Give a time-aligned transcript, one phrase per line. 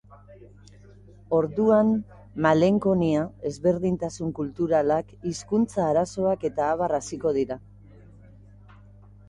[1.39, 1.91] Orduan,
[2.45, 7.59] malenkonia, ezberdintasun kulturalak, hizkuntza arazoak eta abar hasiko dira.